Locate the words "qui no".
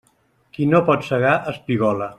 0.55-0.81